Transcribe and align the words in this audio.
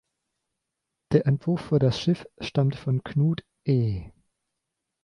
Der 1.11 1.27
Entwurf 1.27 1.61
für 1.67 1.77
das 1.77 1.99
Schiff 1.99 2.25
stammte 2.39 2.75
von 2.79 3.03
Knud-E. 3.03 4.09